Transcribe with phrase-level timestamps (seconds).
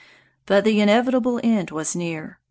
[0.47, 2.39] But the inevitable end was near.